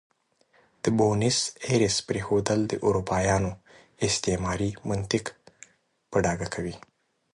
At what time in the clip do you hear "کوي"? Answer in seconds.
6.55-6.75